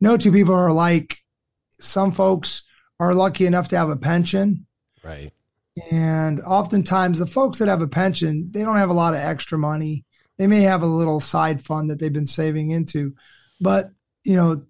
no 0.00 0.16
two 0.16 0.32
people 0.32 0.54
are 0.54 0.68
alike. 0.68 1.18
Some 1.80 2.12
folks 2.12 2.62
are 3.00 3.14
lucky 3.14 3.46
enough 3.46 3.68
to 3.68 3.76
have 3.76 3.90
a 3.90 3.96
pension. 3.96 4.66
Right. 5.02 5.32
And 5.92 6.40
oftentimes, 6.40 7.18
the 7.18 7.26
folks 7.26 7.58
that 7.58 7.68
have 7.68 7.82
a 7.82 7.88
pension, 7.88 8.48
they 8.50 8.64
don't 8.64 8.78
have 8.78 8.90
a 8.90 8.94
lot 8.94 9.14
of 9.14 9.20
extra 9.20 9.58
money. 9.58 10.04
They 10.36 10.46
may 10.46 10.62
have 10.62 10.82
a 10.82 10.86
little 10.86 11.20
side 11.20 11.62
fund 11.62 11.90
that 11.90 11.98
they've 11.98 12.12
been 12.12 12.26
saving 12.26 12.70
into, 12.70 13.14
but 13.60 13.86
you 14.24 14.36
know, 14.36 14.64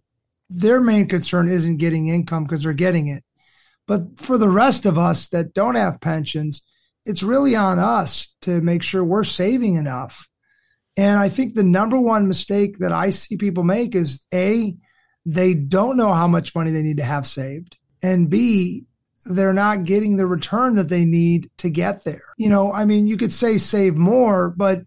their 0.51 0.81
main 0.81 1.09
concern 1.09 1.49
isn't 1.49 1.77
getting 1.77 2.09
income 2.09 2.45
because 2.45 2.63
they're 2.63 2.73
getting 2.73 3.09
it. 3.09 3.23
But 3.87 4.19
for 4.19 4.39
the 4.39 4.49
rest 4.49 4.87
of 4.87 4.99
us 4.99 5.29
that 5.29 5.55
don't 5.55 5.75
have 5.75 6.01
pensions, 6.01 6.63
it's 7.05 7.23
really 7.23 7.57
on 7.57 7.79
us 7.79 8.35
to 8.43 8.61
make 8.61 8.83
sure 8.83 9.05
we're 9.05 9.25
saving 9.25 9.75
enough. 9.75 10.29
And 10.97 11.19
I 11.19 11.29
think 11.29 11.55
the 11.55 11.63
number 11.63 11.99
one 11.99 12.29
mistake 12.29 12.79
that 12.79 12.93
I 12.93 13.11
see 13.11 13.37
people 13.37 13.65
make 13.65 13.95
is 13.95 14.25
A, 14.33 14.77
they 15.25 15.55
don't 15.55 15.97
know 15.97 16.13
how 16.13 16.29
much 16.29 16.55
money 16.55 16.71
they 16.71 16.83
need 16.83 16.97
to 16.99 17.05
have 17.05 17.27
saved 17.27 17.77
and 18.03 18.31
B, 18.31 18.87
they're 19.27 19.53
not 19.53 19.85
getting 19.85 20.17
the 20.17 20.27
return 20.27 20.75
that 20.75 20.89
they 20.89 21.05
need 21.05 21.51
to 21.59 21.71
get 21.71 22.05
there. 22.05 22.23
You 22.37 22.49
know, 22.49 22.73
I 22.73 22.85
mean, 22.85 23.07
you 23.07 23.17
could 23.17 23.33
say 23.33 23.59
save 23.59 23.97
more, 23.97 24.51
but 24.51 24.83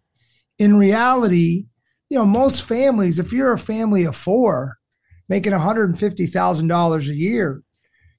in 0.58 0.78
reality, 0.78 1.68
you 2.10 2.18
know, 2.18 2.26
most 2.26 2.64
families, 2.66 3.20
if 3.20 3.34
you're 3.34 3.54
a 3.54 3.58
family 3.58 4.06
of 4.06 4.16
four 4.16 4.78
making 5.30 5.54
$150,000 5.54 7.10
a 7.10 7.16
year, 7.16 7.64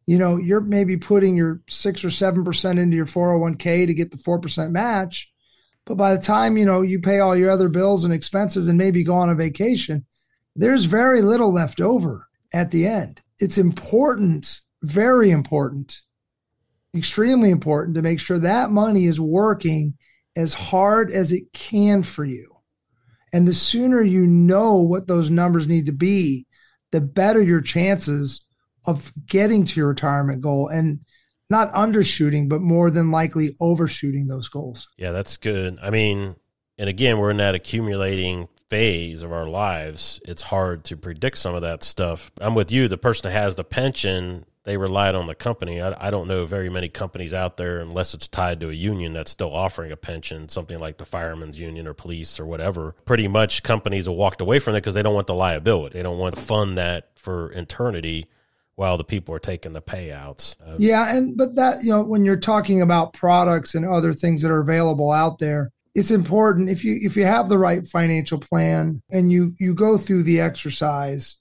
you 0.06 0.18
know, 0.18 0.36
you're 0.36 0.60
maybe 0.60 0.96
putting 0.96 1.36
your 1.36 1.60
six 1.68 2.04
or 2.04 2.08
7% 2.08 2.78
into 2.78 2.96
your 2.96 3.06
401k 3.06 3.86
to 3.86 3.94
get 3.94 4.10
the 4.10 4.16
4% 4.16 4.70
match. 4.70 5.30
But 5.84 5.96
by 5.96 6.14
the 6.14 6.22
time, 6.22 6.56
you 6.56 6.64
know, 6.64 6.82
you 6.82 7.00
pay 7.00 7.18
all 7.18 7.36
your 7.36 7.50
other 7.50 7.68
bills 7.68 8.04
and 8.04 8.14
expenses 8.14 8.68
and 8.68 8.78
maybe 8.78 9.04
go 9.04 9.16
on 9.16 9.30
a 9.30 9.34
vacation, 9.34 10.06
there's 10.56 10.84
very 10.84 11.22
little 11.22 11.52
left 11.52 11.80
over 11.80 12.28
at 12.52 12.70
the 12.70 12.86
end. 12.86 13.20
It's 13.38 13.58
important 13.58 14.60
very 14.82 15.30
important, 15.30 16.00
extremely 16.94 17.50
important 17.50 17.94
to 17.94 18.02
make 18.02 18.20
sure 18.20 18.38
that 18.38 18.70
money 18.70 19.06
is 19.06 19.20
working 19.20 19.94
as 20.36 20.54
hard 20.54 21.12
as 21.12 21.32
it 21.32 21.52
can 21.52 22.02
for 22.02 22.24
you. 22.24 22.50
And 23.32 23.48
the 23.48 23.54
sooner 23.54 24.02
you 24.02 24.26
know 24.26 24.82
what 24.82 25.06
those 25.06 25.30
numbers 25.30 25.66
need 25.66 25.86
to 25.86 25.92
be, 25.92 26.46
the 26.90 27.00
better 27.00 27.40
your 27.40 27.60
chances 27.60 28.44
of 28.86 29.12
getting 29.26 29.64
to 29.64 29.80
your 29.80 29.88
retirement 29.88 30.42
goal 30.42 30.68
and 30.68 31.00
not 31.48 31.70
undershooting, 31.70 32.48
but 32.48 32.60
more 32.60 32.90
than 32.90 33.10
likely 33.10 33.50
overshooting 33.60 34.26
those 34.26 34.48
goals. 34.48 34.88
Yeah, 34.96 35.12
that's 35.12 35.36
good. 35.36 35.78
I 35.82 35.90
mean, 35.90 36.36
and 36.78 36.88
again, 36.88 37.18
we're 37.18 37.30
in 37.30 37.36
that 37.38 37.54
accumulating 37.54 38.48
phase 38.70 39.22
of 39.22 39.32
our 39.32 39.46
lives. 39.46 40.20
It's 40.24 40.42
hard 40.42 40.84
to 40.84 40.96
predict 40.96 41.38
some 41.38 41.54
of 41.54 41.62
that 41.62 41.82
stuff. 41.84 42.32
I'm 42.40 42.54
with 42.54 42.72
you. 42.72 42.88
The 42.88 42.98
person 42.98 43.24
that 43.24 43.38
has 43.38 43.56
the 43.56 43.64
pension 43.64 44.46
they 44.64 44.76
relied 44.76 45.14
on 45.14 45.26
the 45.26 45.34
company. 45.34 45.80
I, 45.80 46.08
I, 46.08 46.10
don't 46.10 46.28
know 46.28 46.46
very 46.46 46.68
many 46.68 46.88
companies 46.88 47.34
out 47.34 47.56
there, 47.56 47.80
unless 47.80 48.14
it's 48.14 48.28
tied 48.28 48.60
to 48.60 48.70
a 48.70 48.72
union 48.72 49.12
that's 49.12 49.30
still 49.30 49.52
offering 49.52 49.90
a 49.90 49.96
pension, 49.96 50.48
something 50.48 50.78
like 50.78 50.98
the 50.98 51.04
firemen's 51.04 51.58
union 51.58 51.86
or 51.86 51.94
police 51.94 52.38
or 52.38 52.46
whatever. 52.46 52.94
Pretty 53.04 53.28
much 53.28 53.62
companies 53.62 54.06
have 54.06 54.14
walked 54.14 54.40
away 54.40 54.58
from 54.58 54.74
it 54.74 54.78
because 54.78 54.94
they 54.94 55.02
don't 55.02 55.14
want 55.14 55.26
the 55.26 55.34
liability. 55.34 55.98
They 55.98 56.02
don't 56.02 56.18
want 56.18 56.36
to 56.36 56.40
fund 56.40 56.78
that 56.78 57.10
for 57.16 57.50
eternity 57.52 58.28
while 58.76 58.96
the 58.96 59.04
people 59.04 59.34
are 59.34 59.40
taking 59.40 59.72
the 59.72 59.82
payouts. 59.82 60.56
Uh, 60.64 60.76
yeah, 60.78 61.14
and 61.14 61.36
but 61.36 61.54
that 61.56 61.82
you 61.82 61.90
know 61.90 62.02
when 62.02 62.24
you're 62.24 62.36
talking 62.36 62.80
about 62.80 63.12
products 63.12 63.74
and 63.74 63.84
other 63.84 64.12
things 64.12 64.42
that 64.42 64.50
are 64.50 64.60
available 64.60 65.10
out 65.10 65.38
there, 65.38 65.72
it's 65.94 66.10
important 66.10 66.70
if 66.70 66.84
you 66.84 66.98
if 67.02 67.16
you 67.16 67.24
have 67.24 67.48
the 67.48 67.58
right 67.58 67.86
financial 67.86 68.38
plan 68.38 69.02
and 69.10 69.32
you 69.32 69.54
you 69.58 69.74
go 69.74 69.98
through 69.98 70.22
the 70.22 70.40
exercise 70.40 71.36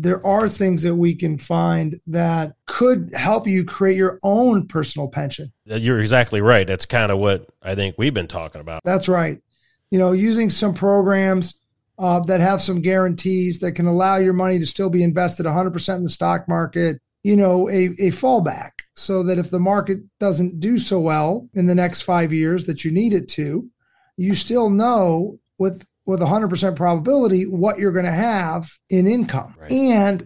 there 0.00 0.24
are 0.26 0.48
things 0.48 0.82
that 0.82 0.94
we 0.94 1.14
can 1.14 1.36
find 1.36 1.96
that 2.06 2.54
could 2.66 3.10
help 3.14 3.46
you 3.46 3.64
create 3.64 3.98
your 3.98 4.18
own 4.22 4.66
personal 4.66 5.08
pension. 5.08 5.52
You're 5.66 6.00
exactly 6.00 6.40
right. 6.40 6.66
That's 6.66 6.86
kind 6.86 7.12
of 7.12 7.18
what 7.18 7.46
I 7.62 7.74
think 7.74 7.96
we've 7.98 8.14
been 8.14 8.26
talking 8.26 8.62
about. 8.62 8.80
That's 8.82 9.08
right. 9.08 9.38
You 9.90 9.98
know, 9.98 10.12
using 10.12 10.48
some 10.48 10.72
programs 10.72 11.58
uh, 11.98 12.20
that 12.20 12.40
have 12.40 12.62
some 12.62 12.80
guarantees 12.80 13.58
that 13.58 13.72
can 13.72 13.86
allow 13.86 14.16
your 14.16 14.32
money 14.32 14.58
to 14.58 14.66
still 14.66 14.88
be 14.88 15.02
invested 15.02 15.44
100% 15.44 15.96
in 15.96 16.02
the 16.02 16.08
stock 16.08 16.48
market, 16.48 16.96
you 17.22 17.36
know, 17.36 17.68
a, 17.68 17.86
a 17.86 18.10
fallback 18.10 18.70
so 18.94 19.22
that 19.22 19.38
if 19.38 19.50
the 19.50 19.60
market 19.60 19.98
doesn't 20.18 20.60
do 20.60 20.78
so 20.78 20.98
well 20.98 21.46
in 21.52 21.66
the 21.66 21.74
next 21.74 22.02
five 22.02 22.32
years 22.32 22.64
that 22.64 22.86
you 22.86 22.90
need 22.90 23.12
it 23.12 23.28
to, 23.28 23.68
you 24.16 24.34
still 24.34 24.70
know 24.70 25.38
with 25.58 25.84
with 26.06 26.20
100% 26.20 26.76
probability 26.76 27.44
what 27.44 27.78
you're 27.78 27.92
going 27.92 28.04
to 28.04 28.10
have 28.10 28.70
in 28.88 29.06
income. 29.06 29.54
Right. 29.58 29.70
And 29.70 30.22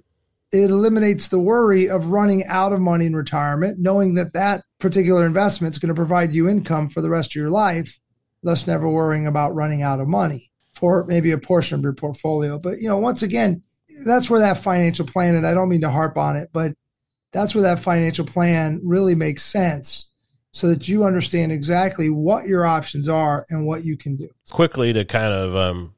it 0.53 0.71
eliminates 0.71 1.29
the 1.29 1.41
worry 1.41 1.91
of 1.91 2.07
running 2.07 2.45
out 2.47 2.73
of 2.73 2.81
money 2.81 3.07
in 3.07 3.17
retirement, 3.17 3.79
knowing 3.81 4.15
that 4.15 4.35
that 4.35 4.63
particular 4.79 5.27
investment 5.27 5.75
is 5.75 5.79
going 5.79 5.89
to 5.89 5.95
provide 5.95 6.33
you 6.33 6.49
income 6.49 6.89
for 6.89 7.01
the 7.01 7.11
rest 7.11 7.33
of 7.33 7.37
your 7.37 7.51
life, 7.51 7.99
thus 8.43 8.67
never 8.67 8.89
worrying 8.89 9.27
about 9.27 9.55
running 9.55 9.83
out 9.83 10.01
of 10.01 10.07
money 10.07 10.51
for 10.73 11.05
maybe 11.07 11.33
a 11.33 11.39
portion 11.39 11.79
of 11.79 11.83
your 11.83 11.93
portfolio. 11.93 12.59
But, 12.59 12.79
you 12.79 12.89
know, 12.89 12.99
once 12.99 13.23
again, 13.23 13.63
that's 14.05 14.31
where 14.31 14.41
that 14.41 14.59
financial 14.59 15.07
plan, 15.07 15.35
and 15.35 15.47
I 15.47 15.55
don't 15.55 15.69
mean 15.69 15.81
to 15.83 15.91
harp 15.91 16.17
on 16.17 16.37
it, 16.37 16.51
but 16.53 16.73
that's 17.33 17.55
where 17.55 17.63
that 17.63 17.81
financial 17.81 18.25
plan 18.25 18.81
really 18.85 19.15
makes 19.15 19.43
sense 19.43 20.11
so 20.55 20.69
that 20.69 20.89
you 20.89 21.03
understand 21.03 21.51
exactly 21.51 22.09
what 22.09 22.47
your 22.47 22.65
options 22.65 23.09
are 23.09 23.45
and 23.51 23.67
what 23.67 23.85
you 23.85 23.97
can 23.97 24.15
do. 24.15 24.29
Quickly 24.53 24.93
to 24.93 25.05
kind 25.05 25.33
of 25.33 25.57
um, 25.57 25.95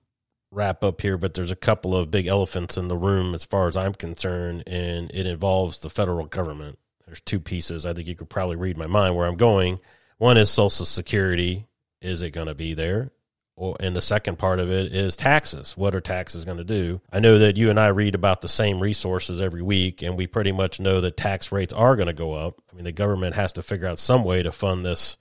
wrap 0.51 0.83
up 0.83 1.03
here, 1.03 1.19
but 1.19 1.35
there's 1.35 1.51
a 1.51 1.57
couple 1.57 1.95
of 1.95 2.11
big 2.11 2.27
elephants 2.27 2.79
in 2.79 2.89
the 2.89 2.97
room 2.97 3.35
as 3.35 3.45
far 3.45 3.69
as 3.69 3.77
I'm 3.77 3.93
concerned, 3.93 4.65
and 4.67 5.11
it 5.13 5.27
involves 5.27 5.81
the 5.81 5.91
federal 5.91 6.25
government. 6.25 6.79
There's 7.05 7.21
two 7.21 7.39
pieces. 7.39 7.85
I 7.85 7.93
think 7.93 8.09
you 8.09 8.15
could 8.15 8.31
probably 8.31 8.57
read 8.57 8.79
my 8.79 8.87
mind 8.87 9.15
where 9.15 9.27
I'm 9.27 9.37
going. 9.37 9.79
One 10.17 10.39
is 10.39 10.49
Social 10.49 10.87
Security. 10.87 11.67
Is 12.01 12.23
it 12.23 12.31
going 12.31 12.47
to 12.47 12.55
be 12.55 12.73
there? 12.73 13.13
Well, 13.57 13.77
and 13.81 13.97
the 13.97 14.03
second 14.03 14.39
part 14.39 14.61
of 14.61 14.71
it 14.71 14.95
is 14.95 15.17
taxes. 15.17 15.77
What 15.77 15.95
are 15.95 16.01
taxes 16.01 16.45
going 16.45 16.59
to 16.59 16.65
do? 16.65 17.01
I 17.11 17.21
know 17.21 17.39
that 17.39 17.57
you 17.57 17.71
and 17.71 17.81
I 17.81 17.87
read 17.89 18.15
about 18.15 18.43
the 18.43 18.49
same 18.49 18.81
resources 18.81 19.41
every 19.41 19.63
week, 19.63 20.03
and 20.03 20.17
we 20.17 20.27
pretty 20.27 20.53
much 20.53 20.79
know 20.79 21.01
that 21.01 21.17
tax 21.17 21.51
rates 21.51 21.73
are 21.73 21.97
going 21.97 22.09
to 22.09 22.13
go 22.13 22.35
up. 22.35 22.61
I 22.71 22.77
mean, 22.77 22.85
the 22.85 22.93
government 22.93 23.35
has 23.35 23.55
to 23.55 23.63
figure 23.63 23.89
out 23.89 23.99
some 23.99 24.25
way 24.25 24.43
to 24.43 24.53
fund 24.53 24.85
this 24.85 25.17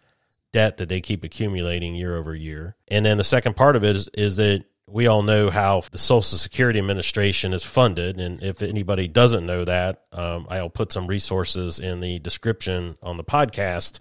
debt 0.51 0.77
that 0.77 0.89
they 0.89 0.99
keep 0.99 1.23
accumulating 1.23 1.95
year 1.95 2.17
over 2.17 2.35
year. 2.35 2.75
And 2.89 3.05
then 3.05 3.17
the 3.17 3.23
second 3.23 3.55
part 3.55 3.77
of 3.77 3.83
it 3.85 3.95
is, 3.95 4.09
is 4.13 4.35
that 4.35 4.65
we 4.87 5.07
all 5.07 5.23
know 5.23 5.49
how 5.49 5.81
the 5.91 5.97
Social 5.97 6.37
Security 6.37 6.79
Administration 6.79 7.53
is 7.53 7.63
funded. 7.63 8.19
And 8.19 8.43
if 8.43 8.61
anybody 8.61 9.07
doesn't 9.07 9.45
know 9.45 9.65
that, 9.65 10.03
um, 10.11 10.45
I'll 10.49 10.69
put 10.69 10.91
some 10.91 11.07
resources 11.07 11.79
in 11.79 12.01
the 12.01 12.19
description 12.19 12.97
on 13.01 13.17
the 13.17 13.23
podcast 13.23 13.99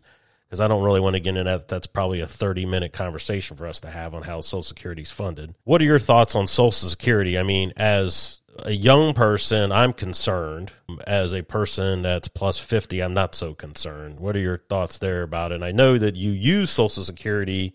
because 0.54 0.60
I 0.60 0.68
don't 0.68 0.84
really 0.84 1.00
want 1.00 1.14
to 1.14 1.20
get 1.20 1.30
into 1.30 1.42
that. 1.42 1.66
That's 1.66 1.88
probably 1.88 2.20
a 2.20 2.28
30 2.28 2.64
minute 2.64 2.92
conversation 2.92 3.56
for 3.56 3.66
us 3.66 3.80
to 3.80 3.90
have 3.90 4.14
on 4.14 4.22
how 4.22 4.40
Social 4.40 4.62
Security 4.62 5.02
is 5.02 5.10
funded. 5.10 5.56
What 5.64 5.82
are 5.82 5.84
your 5.84 5.98
thoughts 5.98 6.36
on 6.36 6.46
Social 6.46 6.70
Security? 6.70 7.36
I 7.36 7.42
mean, 7.42 7.72
as 7.76 8.40
a 8.60 8.70
young 8.70 9.14
person, 9.14 9.72
I'm 9.72 9.92
concerned. 9.92 10.70
As 11.08 11.32
a 11.34 11.42
person 11.42 12.02
that's 12.02 12.28
plus 12.28 12.60
50, 12.60 13.00
I'm 13.00 13.14
not 13.14 13.34
so 13.34 13.52
concerned. 13.52 14.20
What 14.20 14.36
are 14.36 14.40
your 14.40 14.58
thoughts 14.58 14.98
there 14.98 15.24
about 15.24 15.50
it? 15.50 15.56
And 15.56 15.64
I 15.64 15.72
know 15.72 15.98
that 15.98 16.14
you 16.14 16.30
use 16.30 16.70
Social 16.70 17.02
Security 17.02 17.74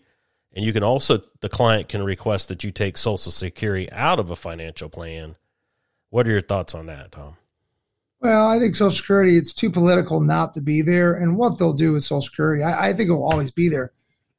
and 0.54 0.64
you 0.64 0.72
can 0.72 0.82
also, 0.82 1.20
the 1.42 1.50
client 1.50 1.90
can 1.90 2.02
request 2.02 2.48
that 2.48 2.64
you 2.64 2.70
take 2.70 2.96
Social 2.96 3.30
Security 3.30 3.92
out 3.92 4.18
of 4.18 4.30
a 4.30 4.36
financial 4.36 4.88
plan. 4.88 5.36
What 6.08 6.26
are 6.26 6.30
your 6.30 6.40
thoughts 6.40 6.74
on 6.74 6.86
that, 6.86 7.12
Tom? 7.12 7.36
Well, 8.20 8.46
I 8.46 8.58
think 8.58 8.74
Social 8.74 8.90
Security, 8.90 9.36
it's 9.38 9.54
too 9.54 9.70
political 9.70 10.20
not 10.20 10.54
to 10.54 10.60
be 10.60 10.82
there. 10.82 11.14
And 11.14 11.36
what 11.36 11.58
they'll 11.58 11.72
do 11.72 11.94
with 11.94 12.04
Social 12.04 12.20
Security, 12.20 12.62
I, 12.62 12.88
I 12.88 12.92
think 12.92 13.08
it'll 13.08 13.28
always 13.30 13.50
be 13.50 13.68
there. 13.68 13.92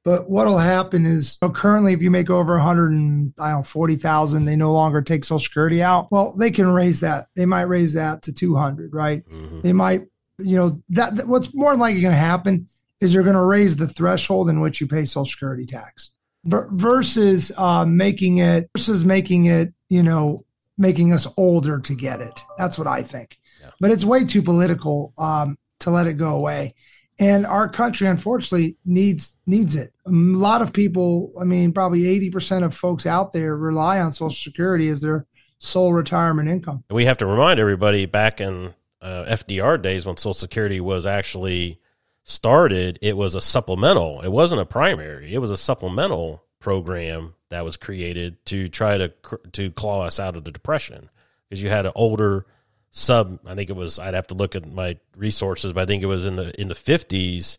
But 0.03 0.29
what'll 0.29 0.57
happen 0.57 1.05
is 1.05 1.37
you 1.41 1.47
know, 1.47 1.53
currently, 1.53 1.93
if 1.93 2.01
you 2.01 2.09
make 2.09 2.29
over 2.29 2.53
100 2.53 2.91
and 2.91 3.33
I 3.39 3.51
don't 3.51 3.65
40,000, 3.65 4.45
they 4.45 4.55
no 4.55 4.71
longer 4.71 5.01
take 5.01 5.23
Social 5.23 5.39
Security 5.39 5.81
out. 5.81 6.11
Well, 6.11 6.35
they 6.37 6.51
can 6.51 6.67
raise 6.67 6.99
that. 7.01 7.27
They 7.35 7.45
might 7.45 7.63
raise 7.63 7.93
that 7.93 8.23
to 8.23 8.33
200, 8.33 8.93
right? 8.93 9.27
Mm-hmm. 9.27 9.61
They 9.61 9.73
might, 9.73 10.07
you 10.39 10.55
know, 10.55 10.81
that, 10.89 11.15
that 11.15 11.27
what's 11.27 11.53
more 11.53 11.75
likely 11.75 12.01
going 12.01 12.13
to 12.13 12.17
happen 12.17 12.67
is 12.99 13.13
you're 13.13 13.23
going 13.23 13.35
to 13.35 13.43
raise 13.43 13.77
the 13.77 13.87
threshold 13.87 14.49
in 14.49 14.59
which 14.59 14.81
you 14.81 14.87
pay 14.87 15.05
Social 15.05 15.25
Security 15.25 15.65
tax 15.65 16.11
versus 16.43 17.51
uh, 17.57 17.85
making 17.85 18.39
it 18.39 18.69
versus 18.75 19.05
making 19.05 19.45
it, 19.45 19.73
you 19.89 20.01
know, 20.01 20.43
making 20.77 21.13
us 21.13 21.27
older 21.37 21.79
to 21.79 21.93
get 21.93 22.21
it. 22.21 22.43
That's 22.57 22.77
what 22.77 22.87
I 22.87 23.03
think 23.03 23.37
but 23.81 23.91
it's 23.91 24.05
way 24.05 24.23
too 24.23 24.41
political 24.41 25.11
um, 25.17 25.57
to 25.79 25.89
let 25.89 26.07
it 26.07 26.13
go 26.13 26.37
away. 26.37 26.75
And 27.19 27.45
our 27.45 27.67
country, 27.67 28.07
unfortunately, 28.07 28.77
needs 28.85 29.35
needs 29.45 29.75
it. 29.75 29.91
A 30.05 30.11
lot 30.11 30.61
of 30.61 30.71
people, 30.71 31.31
I 31.39 31.43
mean, 31.43 31.73
probably 31.73 32.07
eighty 32.07 32.29
percent 32.29 32.63
of 32.63 32.73
folks 32.73 33.05
out 33.05 33.33
there 33.33 33.57
rely 33.57 33.99
on 33.99 34.13
Social 34.13 34.29
Security 34.29 34.87
as 34.87 35.01
their 35.01 35.25
sole 35.57 35.93
retirement 35.93 36.47
income. 36.47 36.83
We 36.89 37.05
have 37.05 37.17
to 37.17 37.25
remind 37.25 37.59
everybody 37.59 38.05
back 38.05 38.39
in 38.39 38.73
uh, 39.01 39.25
FDR 39.27 39.81
days 39.81 40.05
when 40.05 40.17
Social 40.17 40.33
Security 40.33 40.79
was 40.79 41.05
actually 41.05 41.79
started, 42.23 42.97
it 43.01 43.17
was 43.17 43.35
a 43.35 43.41
supplemental. 43.41 44.21
It 44.21 44.29
wasn't 44.29 44.61
a 44.61 44.65
primary. 44.65 45.33
It 45.33 45.39
was 45.39 45.51
a 45.51 45.57
supplemental 45.57 46.43
program 46.59 47.33
that 47.49 47.65
was 47.65 47.77
created 47.77 48.43
to 48.45 48.67
try 48.67 48.97
to 48.97 49.11
to 49.51 49.71
claw 49.71 50.03
us 50.03 50.19
out 50.19 50.35
of 50.35 50.43
the 50.43 50.51
depression 50.51 51.09
because 51.49 51.61
you 51.61 51.69
had 51.69 51.85
an 51.85 51.91
older 51.95 52.45
sub 52.91 53.39
I 53.45 53.55
think 53.55 53.69
it 53.69 53.75
was 53.75 53.99
I'd 53.99 54.13
have 54.13 54.27
to 54.27 54.35
look 54.35 54.55
at 54.55 54.71
my 54.71 54.97
resources, 55.15 55.73
but 55.73 55.81
I 55.81 55.85
think 55.85 56.03
it 56.03 56.07
was 56.07 56.25
in 56.25 56.35
the 56.35 56.59
in 56.59 56.67
the 56.67 56.75
fifties 56.75 57.57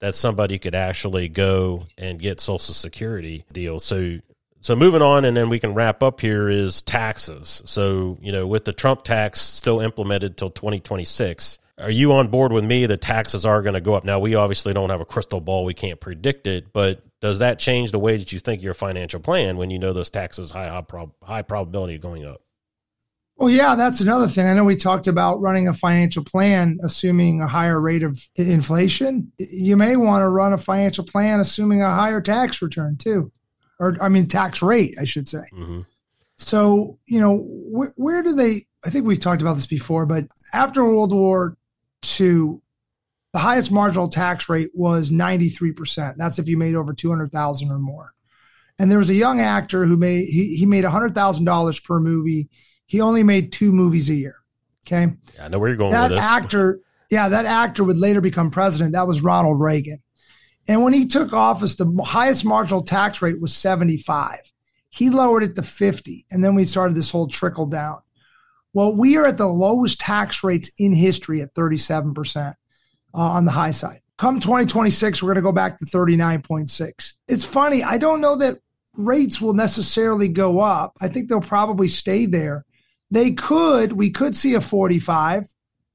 that 0.00 0.16
somebody 0.16 0.58
could 0.58 0.74
actually 0.74 1.28
go 1.28 1.86
and 1.96 2.18
get 2.18 2.40
social 2.40 2.74
security 2.74 3.44
deal. 3.52 3.78
So 3.78 4.18
so 4.60 4.76
moving 4.76 5.02
on 5.02 5.24
and 5.24 5.36
then 5.36 5.48
we 5.48 5.58
can 5.58 5.74
wrap 5.74 6.02
up 6.02 6.20
here 6.20 6.48
is 6.48 6.82
taxes. 6.82 7.62
So, 7.66 8.16
you 8.20 8.30
know, 8.30 8.46
with 8.46 8.64
the 8.64 8.72
Trump 8.72 9.02
tax 9.02 9.40
still 9.40 9.80
implemented 9.80 10.36
till 10.36 10.50
2026, 10.50 11.58
are 11.78 11.90
you 11.90 12.12
on 12.12 12.28
board 12.28 12.52
with 12.52 12.64
me 12.64 12.86
that 12.86 13.00
taxes 13.00 13.44
are 13.44 13.60
going 13.60 13.74
to 13.74 13.80
go 13.80 13.94
up? 13.94 14.04
Now, 14.04 14.20
we 14.20 14.36
obviously 14.36 14.72
don't 14.72 14.90
have 14.90 15.00
a 15.00 15.04
crystal 15.04 15.40
ball, 15.40 15.64
we 15.64 15.74
can't 15.74 15.98
predict 15.98 16.46
it, 16.46 16.72
but 16.72 17.02
does 17.20 17.40
that 17.40 17.58
change 17.58 17.90
the 17.90 17.98
way 17.98 18.16
that 18.16 18.32
you 18.32 18.38
think 18.38 18.62
your 18.62 18.74
financial 18.74 19.18
plan 19.18 19.56
when 19.56 19.70
you 19.70 19.80
know 19.80 19.92
those 19.92 20.10
taxes 20.10 20.52
high 20.52 20.68
high, 20.68 20.82
prob- 20.82 21.14
high 21.24 21.42
probability 21.42 21.96
of 21.96 22.00
going 22.00 22.24
up? 22.24 22.40
Well, 23.36 23.50
yeah, 23.50 23.74
that's 23.74 24.00
another 24.00 24.28
thing. 24.28 24.46
I 24.46 24.52
know 24.52 24.64
we 24.64 24.76
talked 24.76 25.08
about 25.08 25.40
running 25.40 25.66
a 25.66 25.74
financial 25.74 26.22
plan 26.22 26.78
assuming 26.84 27.40
a 27.40 27.48
higher 27.48 27.80
rate 27.80 28.02
of 28.02 28.20
inflation. 28.36 29.32
You 29.38 29.76
may 29.76 29.96
want 29.96 30.22
to 30.22 30.28
run 30.28 30.52
a 30.52 30.58
financial 30.58 31.04
plan 31.04 31.40
assuming 31.40 31.82
a 31.82 31.90
higher 31.90 32.20
tax 32.20 32.62
return 32.62 32.96
too, 32.96 33.32
or 33.80 33.96
I 34.00 34.08
mean, 34.08 34.28
tax 34.28 34.62
rate, 34.62 34.94
I 35.00 35.04
should 35.04 35.28
say. 35.28 35.42
Mm-hmm. 35.52 35.80
So, 36.36 36.98
you 37.06 37.20
know, 37.20 37.38
wh- 37.38 37.98
where 37.98 38.22
do 38.22 38.34
they? 38.34 38.66
I 38.84 38.90
think 38.90 39.06
we've 39.06 39.20
talked 39.20 39.42
about 39.42 39.54
this 39.54 39.66
before, 39.66 40.06
but 40.06 40.26
after 40.52 40.84
World 40.84 41.12
War 41.12 41.56
II, 42.20 42.60
the 43.32 43.38
highest 43.38 43.72
marginal 43.72 44.08
tax 44.08 44.48
rate 44.48 44.70
was 44.74 45.10
93%. 45.10 46.16
That's 46.16 46.38
if 46.38 46.48
you 46.48 46.56
made 46.56 46.74
over 46.74 46.92
200,000 46.92 47.70
or 47.70 47.78
more. 47.78 48.12
And 48.78 48.90
there 48.90 48.98
was 48.98 49.10
a 49.10 49.14
young 49.14 49.40
actor 49.40 49.84
who 49.84 49.96
made 49.96 50.26
he, 50.26 50.56
he 50.56 50.66
made 50.66 50.84
$100,000 50.84 51.84
per 51.84 52.00
movie 52.00 52.48
he 52.86 53.00
only 53.00 53.22
made 53.22 53.52
two 53.52 53.72
movies 53.72 54.10
a 54.10 54.14
year. 54.14 54.36
Okay. 54.86 55.12
Yeah, 55.36 55.44
I 55.44 55.48
know 55.48 55.58
where 55.58 55.68
you're 55.68 55.76
going 55.76 55.92
that 55.92 56.12
actor, 56.12 56.80
yeah, 57.10 57.28
that 57.28 57.46
actor 57.46 57.84
would 57.84 57.98
later 57.98 58.20
become 58.20 58.50
president. 58.50 58.92
That 58.92 59.06
was 59.06 59.22
Ronald 59.22 59.60
Reagan. 59.60 60.02
And 60.68 60.82
when 60.82 60.92
he 60.92 61.06
took 61.06 61.32
office, 61.32 61.74
the 61.74 62.02
highest 62.04 62.44
marginal 62.44 62.82
tax 62.82 63.20
rate 63.20 63.40
was 63.40 63.54
75. 63.54 64.38
He 64.90 65.10
lowered 65.10 65.42
it 65.42 65.54
to 65.56 65.62
50. 65.62 66.26
And 66.30 66.44
then 66.44 66.54
we 66.54 66.64
started 66.64 66.96
this 66.96 67.10
whole 67.10 67.28
trickle 67.28 67.66
down. 67.66 68.00
Well, 68.72 68.94
we 68.94 69.16
are 69.16 69.26
at 69.26 69.38
the 69.38 69.46
lowest 69.46 70.00
tax 70.00 70.42
rates 70.44 70.70
in 70.78 70.94
history 70.94 71.42
at 71.42 71.54
37% 71.54 72.36
uh, 72.46 72.52
on 73.14 73.44
the 73.44 73.50
high 73.50 73.70
side. 73.70 74.00
Come 74.18 74.40
2026, 74.40 75.22
we're 75.22 75.28
going 75.28 75.36
to 75.36 75.42
go 75.42 75.52
back 75.52 75.78
to 75.78 75.84
39.6. 75.84 77.12
It's 77.28 77.44
funny. 77.44 77.82
I 77.82 77.98
don't 77.98 78.20
know 78.20 78.36
that 78.36 78.58
rates 78.94 79.40
will 79.40 79.54
necessarily 79.54 80.28
go 80.28 80.60
up. 80.60 80.92
I 81.00 81.08
think 81.08 81.28
they'll 81.28 81.40
probably 81.40 81.88
stay 81.88 82.26
there 82.26 82.64
they 83.12 83.32
could, 83.32 83.92
we 83.92 84.10
could 84.10 84.34
see 84.34 84.54
a 84.54 84.60
45 84.60 85.44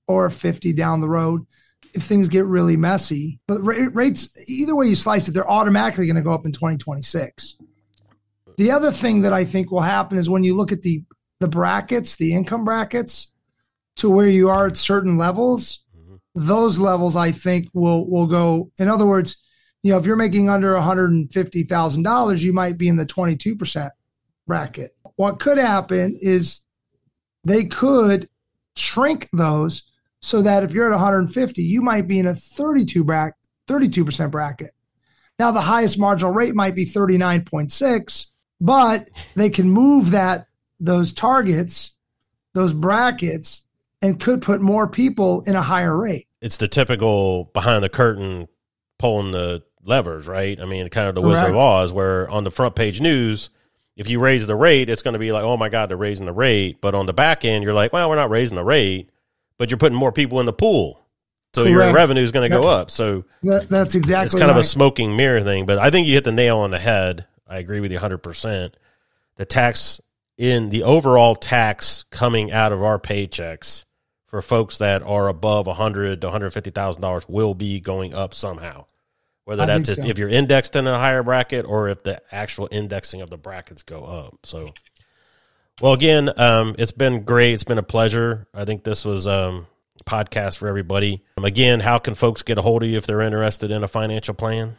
or 0.07 0.27
a 0.27 0.31
50 0.31 0.71
down 0.74 1.01
the 1.01 1.09
road 1.09 1.45
if 1.93 2.03
things 2.03 2.29
get 2.29 2.45
really 2.45 2.77
messy. 2.77 3.39
But 3.47 3.59
rates, 3.62 4.29
either 4.47 4.75
way 4.75 4.88
you 4.88 4.95
slice 4.95 5.27
it, 5.27 5.31
they're 5.31 5.50
automatically 5.50 6.05
going 6.05 6.15
to 6.15 6.21
go 6.21 6.31
up 6.31 6.45
in 6.45 6.51
2026. 6.51 7.57
The 8.57 8.71
other 8.71 8.91
thing 8.91 9.24
that 9.24 9.33
I 9.33 9.45
think 9.45 9.71
will 9.71 9.81
happen 9.81 10.19
is 10.19 10.29
when 10.29 10.43
you 10.43 10.55
look 10.55 10.71
at 10.71 10.83
the 10.83 11.03
the 11.39 11.47
brackets, 11.47 12.15
the 12.15 12.33
income 12.33 12.65
brackets, 12.65 13.31
to 13.97 14.09
where 14.09 14.27
you 14.27 14.50
are 14.50 14.67
at 14.67 14.77
certain 14.77 15.17
levels, 15.17 15.83
mm-hmm. 15.95 16.15
those 16.33 16.79
levels 16.79 17.15
I 17.15 17.31
think 17.31 17.67
will 17.74 18.09
will 18.09 18.27
go. 18.27 18.71
In 18.79 18.88
other 18.88 19.05
words, 19.05 19.38
you 19.83 19.91
know, 19.91 20.00
if 20.00 20.05
you're 20.05 20.15
making 20.15 20.50
under 20.50 20.74
$150,000, 20.74 22.41
you 22.41 22.53
might 22.53 22.77
be 22.77 22.88
in 22.88 22.95
the 22.95 23.05
22% 23.05 23.89
bracket. 24.47 24.91
What 25.15 25.39
could 25.39 25.57
happen 25.59 26.17
is 26.19 26.62
they 27.48 27.66
could 27.66 28.30
shrink 28.75 29.30
those 29.32 29.84
so 30.20 30.42
that 30.42 30.63
if 30.63 30.74
you're 30.74 30.92
at 30.92 30.96
150, 30.96 31.62
you 31.62 31.82
might 31.82 32.08
be 32.08 32.20
in 32.20 32.27
a 32.27 32.34
32 32.34 33.04
bracket, 33.04 33.36
32% 33.68 34.32
bracket. 34.32 34.72
Now 35.39 35.51
the 35.51 35.62
highest 35.62 36.00
marginal 36.00 36.34
rate 36.34 36.56
might 36.56 36.75
be 36.75 36.86
39.6, 36.86 38.25
but 38.60 39.10
they 39.36 39.50
can 39.50 39.70
move 39.70 40.12
that 40.12 40.48
those 40.80 41.13
targets, 41.13 41.94
those 42.54 42.74
brackets 42.74 43.63
and 44.01 44.20
could 44.20 44.42
put 44.42 44.62
more 44.62 44.88
people 44.88 45.42
in 45.48 45.56
a 45.56 45.62
higher 45.62 45.96
rate. 45.96 46.27
It's 46.42 46.58
the 46.58 46.68
typical 46.68 47.46
behind 47.46 47.84
the 47.84 47.89
curtain 47.89 48.48
pulling 49.00 49.32
the 49.32 49.63
levers, 49.84 50.27
right? 50.27 50.60
I 50.60 50.66
mean, 50.66 50.88
kind 50.89 51.08
of 51.08 51.16
the 51.16 51.22
Correct. 51.22 51.36
Wizard 51.36 51.56
of 51.56 51.62
Oz, 51.62 51.94
where 51.94 52.30
on 52.30 52.44
the 52.44 52.51
front 52.51 52.75
page 52.75 53.00
news, 53.00 53.50
if 53.98 54.08
you 54.08 54.20
raise 54.20 54.46
the 54.46 54.56
rate, 54.56 54.89
it's 54.89 55.01
going 55.01 55.13
to 55.13 55.20
be 55.20 55.32
like, 55.32 55.44
oh 55.44 55.58
my 55.58 55.70
God, 55.70 55.89
they're 55.89 55.98
raising 55.98 56.27
the 56.27 56.32
rate. 56.32 56.80
But 56.80 56.94
on 56.94 57.08
the 57.08 57.13
back 57.13 57.44
end, 57.44 57.63
you're 57.63 57.74
like, 57.74 57.92
well, 57.92 58.10
we're 58.10 58.16
not 58.16 58.30
raising 58.30 58.56
the 58.56 58.63
rate, 58.63 59.10
but 59.58 59.72
you're 59.72 59.80
putting 59.80 59.98
more 59.98 60.12
people 60.12 60.39
in 60.39 60.46
the 60.46 60.54
pool. 60.54 61.04
So 61.56 61.63
Correct. 61.63 61.74
your 61.74 61.94
revenue 61.94 62.22
is 62.22 62.32
going 62.32 62.50
to 62.50 62.56
go 62.56 62.68
up. 62.68 62.92
So 62.92 63.25
that, 63.42 63.68
that's 63.68 63.96
exactly 63.96 64.25
it's 64.25 64.34
kind 64.36 64.44
right. 64.44 64.51
of 64.51 64.58
a 64.58 64.63
smoking 64.63 65.16
mirror 65.16 65.42
thing. 65.42 65.66
But 65.66 65.80
I 65.80 65.89
think 65.89 66.06
you 66.08 66.13
hit 66.13 66.25
the 66.25 66.32
nail 66.32 66.60
on 66.60 66.70
the 66.70 66.77
head. 66.77 67.25
I 67.48 67.58
agree 67.58 67.80
with 67.80 67.92
you 67.92 67.98
100%. 67.98 68.74
The 69.38 69.46
tax 69.46 70.00
in 70.38 70.70
the 70.70 70.84
overall 70.84 71.36
tax 71.36 72.06
coming 72.12 72.51
out 72.51 72.72
of 72.72 72.84
our 72.84 73.00
paychecks 73.00 73.86
for 74.27 74.44
folks 74.44 74.77
that 74.77 75.01
are 75.01 75.27
above 75.27 75.66
100 75.66 76.22
to 76.22 76.27
150,000 76.27 77.01
dollars 77.01 77.27
will 77.27 77.56
be 77.56 77.80
going 77.80 78.13
up 78.13 78.36
somehow. 78.36 78.86
Whether 79.48 79.63
I 79.63 79.66
that's 79.68 79.88
if, 79.88 79.96
so. 79.96 80.06
if 80.06 80.18
you're 80.18 80.27
indexed 80.27 80.75
in 80.75 80.88
a 80.88 81.00
higher 81.00 81.24
bracket 81.24 81.63
or 81.63 81.88
if 81.88 82.04
the 82.04 82.22
actual 82.34 82.68
indexing 82.70 83.22
of 83.22 83.30
the 83.30 83.38
brackets 83.38 83.82
go 83.82 84.04
up. 84.04 84.39
So, 84.44 84.74
well, 85.80 85.94
again, 85.94 86.30
um, 86.38 86.75
it's 86.77 86.92
been 86.92 87.24
great. 87.24 87.54
It's 87.54 87.63
been 87.63 87.77
a 87.77 87.84
pleasure. 87.84 88.46
I 88.54 88.66
think 88.66 88.84
this 88.84 89.06
was 89.06 89.25
um, 89.25 89.66
a 90.01 90.04
podcast 90.04 90.58
for 90.58 90.68
everybody. 90.68 91.24
Um, 91.38 91.46
again, 91.46 91.80
how 91.80 91.98
can 91.98 92.13
folks 92.13 92.42
get 92.42 92.58
a 92.58 92.62
hold 92.62 92.84
of 92.84 92.89
you 92.89 92.98
if 92.98 93.06
they're 93.06 93.22
interested 93.22 93.72
in 93.72 93.86
a 93.86 93.88
financial 93.88 94.34
plan? 94.34 94.75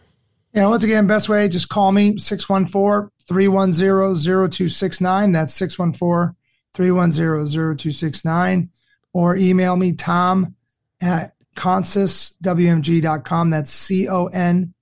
Yeah, 0.52 0.66
once 0.66 0.84
again, 0.84 1.06
best 1.06 1.30
way, 1.30 1.48
just 1.48 1.70
call 1.70 1.90
me 1.90 2.18
614 2.18 3.10
310 3.26 4.50
0269. 4.50 5.32
That's 5.32 5.54
614 5.54 6.36
310 6.74 7.78
0269. 7.78 8.68
Or 9.14 9.34
email 9.34 9.76
me, 9.76 9.94
tom 9.94 10.56
at 11.00 11.32
consuswmg.com. 11.58 13.50
That's 13.50 13.70
C 13.70 14.08
O 14.08 14.26
N 14.26 14.72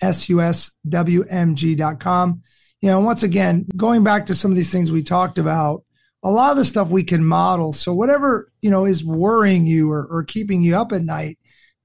S 0.00 0.28
U 0.28 0.40
S 0.40 0.70
W 0.88 1.24
M 1.28 1.54
G.com. 1.56 2.42
You 2.80 2.88
know, 2.88 3.00
once 3.00 3.22
again, 3.22 3.66
going 3.76 4.02
back 4.04 4.26
to 4.26 4.34
some 4.34 4.50
of 4.50 4.56
these 4.56 4.72
things 4.72 4.90
we 4.90 5.02
talked 5.02 5.36
about, 5.38 5.84
a 6.22 6.30
lot 6.30 6.52
of 6.52 6.56
the 6.56 6.64
stuff 6.64 6.88
we 6.88 7.04
can 7.04 7.24
model. 7.24 7.72
So 7.72 7.92
whatever, 7.92 8.50
you 8.62 8.70
know, 8.70 8.86
is 8.86 9.04
worrying 9.04 9.66
you 9.66 9.90
or, 9.90 10.06
or 10.06 10.24
keeping 10.24 10.62
you 10.62 10.76
up 10.76 10.92
at 10.92 11.02
night, 11.02 11.38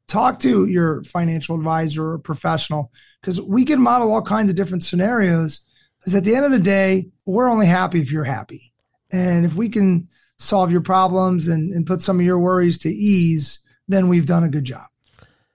talk 0.08 0.40
to 0.42 0.68
your 0.68 1.04
financial 1.04 1.56
advisor 1.56 2.12
or 2.12 2.20
professional 2.20 2.92
because 3.20 3.42
we 3.42 3.66
can 3.66 3.82
model 3.82 4.14
all 4.14 4.22
kinds 4.22 4.50
of 4.50 4.56
different 4.56 4.84
scenarios. 4.84 5.62
Because 6.00 6.16
at 6.16 6.24
the 6.24 6.36
end 6.36 6.46
of 6.46 6.52
the 6.52 6.60
day, 6.60 7.08
we're 7.26 7.50
only 7.50 7.66
happy 7.66 8.00
if 8.00 8.12
you're 8.12 8.24
happy. 8.24 8.72
And 9.12 9.46
if 9.46 9.56
we 9.56 9.70
can 9.70 10.08
solve 10.38 10.72
your 10.72 10.82
problems 10.82 11.48
and, 11.48 11.72
and 11.72 11.88
put 11.88 12.02
some 12.02 12.20
of 12.20 12.26
your 12.26 12.40
worries 12.40 12.78
to 12.80 12.90
ease, 12.90 13.60
then 13.88 14.08
we've 14.08 14.26
done 14.26 14.44
a 14.44 14.50
good 14.50 14.64
job. 14.64 14.88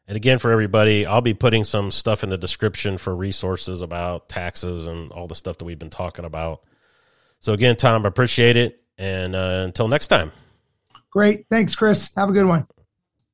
And 0.06 0.16
again, 0.16 0.40
for 0.40 0.50
everybody, 0.50 1.06
I'll 1.06 1.20
be 1.20 1.34
putting 1.34 1.62
some 1.62 1.92
stuff 1.92 2.24
in 2.24 2.30
the 2.30 2.38
description 2.38 2.98
for 2.98 3.14
resources 3.14 3.80
about 3.80 4.28
taxes 4.28 4.88
and 4.88 5.12
all 5.12 5.28
the 5.28 5.36
stuff 5.36 5.58
that 5.58 5.64
we've 5.64 5.78
been 5.78 5.90
talking 5.90 6.24
about. 6.24 6.62
So, 7.38 7.52
again, 7.52 7.76
Tom, 7.76 8.04
I 8.04 8.08
appreciate 8.08 8.56
it. 8.56 8.82
And 8.98 9.36
uh, 9.36 9.62
until 9.64 9.88
next 9.88 10.08
time. 10.08 10.32
Great. 11.10 11.46
Thanks, 11.48 11.74
Chris. 11.74 12.10
Have 12.16 12.28
a 12.28 12.32
good 12.32 12.46
one. 12.46 12.66